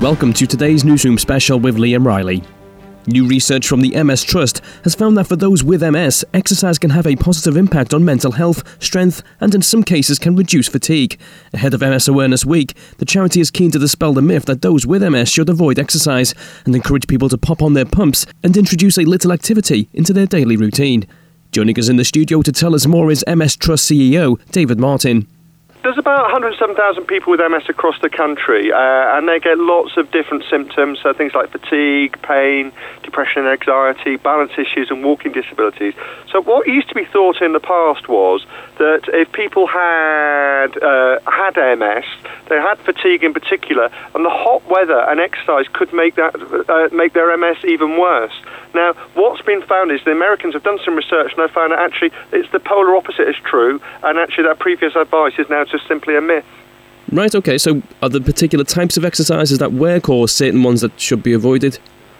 [0.00, 2.42] Welcome to today's Newsroom special with Liam Riley.
[3.06, 6.90] New research from the MS Trust has found that for those with MS, exercise can
[6.90, 11.18] have a positive impact on mental health, strength, and in some cases can reduce fatigue.
[11.52, 14.86] Ahead of MS Awareness Week, the charity is keen to dispel the myth that those
[14.86, 16.34] with MS should avoid exercise
[16.64, 20.26] and encourage people to pop on their pumps and introduce a little activity into their
[20.26, 21.06] daily routine.
[21.54, 25.28] Joining us in the studio to tell us more is MS Trust CEO David Martin.
[25.84, 30.10] There's about 107,000 people with MS across the country, uh, and they get lots of
[30.12, 35.92] different symptoms, so things like fatigue, pain, depression and anxiety, balance issues, and walking disabilities.
[36.32, 38.46] So, what used to be thought in the past was
[38.78, 42.06] that if people had uh, had MS,
[42.48, 46.34] they had fatigue in particular, and the hot weather and exercise could make that
[46.66, 48.32] uh, make their MS even worse.
[48.74, 51.78] Now, what's been found is the Americans have done some research and they found that
[51.78, 55.88] actually it's the polar opposite is true, and actually that previous advice is now just
[55.88, 56.44] simply a myth.
[57.10, 60.98] Right, okay, so are there particular types of exercises that work or certain ones that
[61.00, 61.78] should be avoided?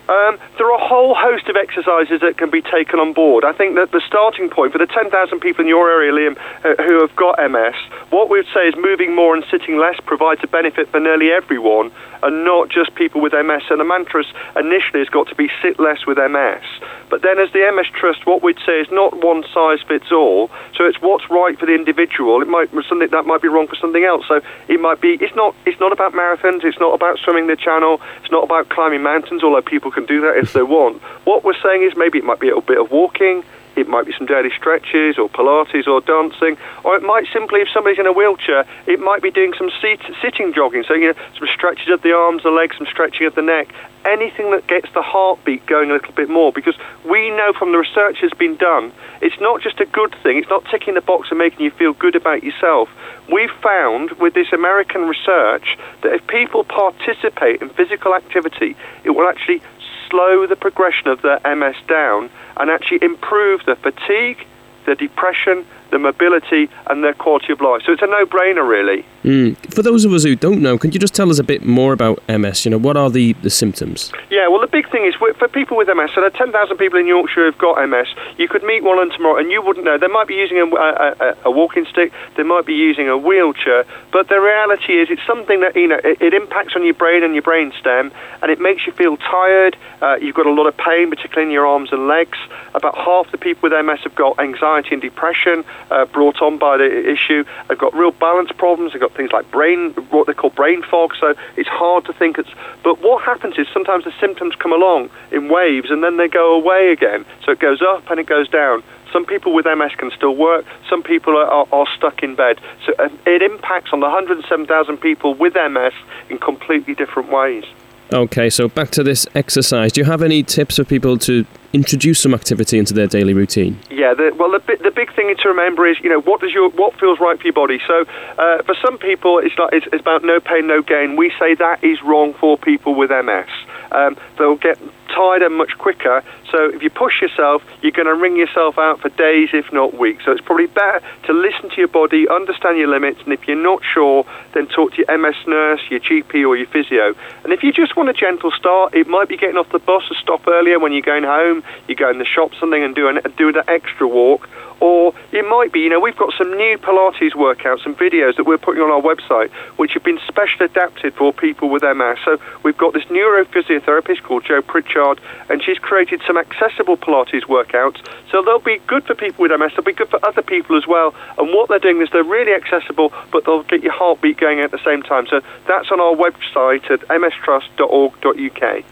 [0.08, 3.44] Um, there are a whole host of exercises that can be taken on board.
[3.44, 6.82] I think that the starting point for the 10,000 people in your area, Liam, uh,
[6.82, 7.74] who have got MS,
[8.10, 11.32] what we would say is moving more and sitting less provides a benefit for nearly
[11.32, 11.90] everyone
[12.22, 13.62] and not just people with MS.
[13.70, 14.24] And the mantra
[14.56, 16.64] initially has got to be sit less with MS.
[17.10, 20.50] But then, as the MS Trust, what we'd say is not one size fits all.
[20.74, 22.42] So it's what's right for the individual.
[22.42, 24.24] It might something that might be wrong for something else.
[24.26, 25.14] So it might be.
[25.20, 25.54] It's not.
[25.66, 26.64] It's not about marathons.
[26.64, 28.00] It's not about swimming the channel.
[28.22, 29.44] It's not about climbing mountains.
[29.44, 31.00] Although people can do that if they want.
[31.24, 33.44] What we're saying is maybe it might be a little bit of walking.
[33.76, 37.68] It might be some daily stretches or Pilates or dancing, or it might simply, if
[37.74, 40.84] somebody's in a wheelchair, it might be doing some seat, sitting jogging.
[40.86, 43.74] So, you know, some stretches of the arms, the legs, some stretching of the neck.
[44.04, 47.78] Anything that gets the heartbeat going a little bit more, because we know from the
[47.78, 50.38] research that's been done, it's not just a good thing.
[50.38, 52.88] It's not ticking the box and making you feel good about yourself.
[53.32, 59.26] We've found with this American research that if people participate in physical activity, it will
[59.28, 59.62] actually
[60.10, 64.46] slow the progression of their MS down and actually improve the fatigue,
[64.86, 67.82] the depression, the mobility, and their quality of life.
[67.86, 69.06] So it's a no-brainer, really.
[69.22, 69.56] Mm.
[69.72, 71.92] For those of us who don't know, can you just tell us a bit more
[71.92, 72.64] about MS?
[72.64, 74.12] You know, what are the, the symptoms?
[74.28, 76.98] Yeah, well, the big thing is for people with MS, so there are 10,000 people
[76.98, 78.08] in Yorkshire who've got MS.
[78.36, 79.96] You could meet one of them tomorrow and you wouldn't know.
[79.96, 83.86] They might be using a, a, a walking stick, they might be using a wheelchair,
[84.12, 87.22] but the reality is it's something that, you know, it, it impacts on your brain
[87.22, 88.12] and your brain stem,
[88.42, 89.76] and it makes you feel tired.
[90.02, 92.38] Uh, you've got a lot of pain, particularly in your arms and legs.
[92.74, 96.76] About half the people with MS have got anxiety and depression uh, brought on by
[96.76, 97.44] the issue.
[97.68, 98.92] They've got real balance problems.
[98.92, 101.14] They've got things like brain, what they call brain fog.
[101.18, 102.38] So it's hard to think.
[102.38, 102.50] It's,
[102.82, 106.54] but what happens is sometimes the symptoms come along in waves and then they go
[106.54, 107.24] away again.
[107.44, 108.82] So it goes up and it goes down.
[109.12, 110.66] Some people with MS can still work.
[110.90, 112.58] Some people are, are, are stuck in bed.
[112.84, 112.92] So
[113.26, 115.92] it impacts on the 107,000 people with MS
[116.28, 117.64] in completely different ways.
[118.12, 119.92] Okay, so back to this exercise.
[119.92, 123.78] Do you have any tips for people to introduce some activity into their daily routine?
[123.90, 126.70] Yeah, the, well, the, the big thing to remember is, you know, what does your
[126.70, 127.80] what feels right for your body.
[127.86, 128.04] So,
[128.38, 131.16] uh, for some people, it's like it's, it's, about no pain, no gain.
[131.16, 133.48] We say that is wrong for people with MS.
[133.90, 134.78] Um, they'll get
[135.14, 136.22] tired and much quicker.
[136.50, 139.94] So if you push yourself, you're going to wring yourself out for days, if not
[139.94, 140.24] weeks.
[140.24, 143.56] So it's probably better to listen to your body, understand your limits, and if you're
[143.56, 147.14] not sure, then talk to your MS nurse, your GP, or your physio.
[147.44, 150.02] And if you just want a gentle start, it might be getting off the bus
[150.10, 151.62] or stop earlier when you're going home.
[151.88, 154.48] You go in the shop something and do an do an extra walk.
[154.80, 158.44] Or it might be, you know, we've got some new Pilates workouts and videos that
[158.44, 162.18] we're putting on our website, which have been specially adapted for people with MS.
[162.24, 165.03] So we've got this neurophysiotherapist called Joe Pritchard,
[165.48, 168.00] and she's created some accessible Pilates workouts.
[168.30, 170.86] So they'll be good for people with MS, they'll be good for other people as
[170.86, 171.14] well.
[171.38, 174.70] And what they're doing is they're really accessible, but they'll get your heartbeat going at
[174.70, 175.26] the same time.
[175.26, 178.84] So that's on our website at mstrust.org.uk.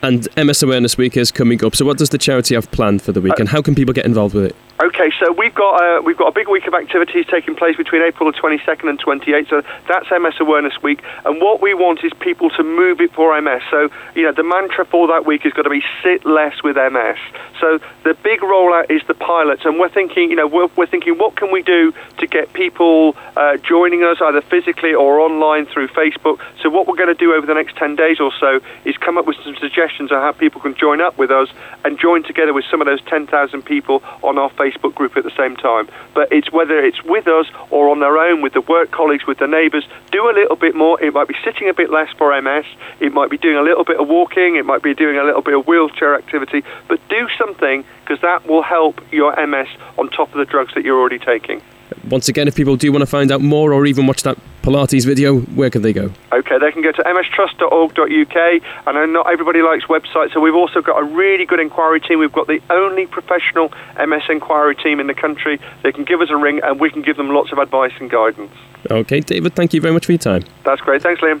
[0.00, 1.74] And MS Awareness Week is coming up.
[1.74, 3.92] So, what does the charity have planned for the week, uh, and how can people
[3.92, 4.56] get involved with it?
[4.80, 8.00] Okay, so we've got uh, we've got a big week of activities taking place between
[8.00, 9.48] April the 22nd and 28th.
[9.48, 13.38] So that's MS Awareness Week, and what we want is people to move it for
[13.40, 13.60] MS.
[13.72, 16.76] So you know the mantra for that week is going to be sit less with
[16.76, 17.18] MS.
[17.58, 21.18] So the big rollout is the Pilates, and we're thinking you know we're, we're thinking
[21.18, 25.88] what can we do to get people uh, joining us either physically or online through
[25.88, 26.40] Facebook.
[26.62, 29.18] So what we're going to do over the next 10 days or so is come
[29.18, 31.48] up with some suggestions on how people can join up with us
[31.84, 35.24] and join together with some of those 10,000 people on our Facebook Facebook group at
[35.24, 35.88] the same time.
[36.14, 39.38] But it's whether it's with us or on their own, with the work colleagues, with
[39.38, 41.00] the neighbours, do a little bit more.
[41.02, 42.66] It might be sitting a bit less for MS.
[43.00, 44.56] It might be doing a little bit of walking.
[44.56, 46.62] It might be doing a little bit of wheelchair activity.
[46.88, 49.68] But do something because that will help your MS
[49.98, 51.62] on top of the drugs that you're already taking.
[52.08, 55.04] Once again, if people do want to find out more or even watch that Pilates
[55.04, 56.10] video, where can they go?
[56.32, 58.36] Okay, they can go to mstrust.org.uk.
[58.86, 62.18] I know not everybody likes websites, so we've also got a really good inquiry team.
[62.18, 65.60] We've got the only professional MS inquiry team in the country.
[65.82, 68.10] They can give us a ring and we can give them lots of advice and
[68.10, 68.52] guidance.
[68.90, 70.44] Okay, David, thank you very much for your time.
[70.64, 71.02] That's great.
[71.02, 71.40] Thanks, Liam.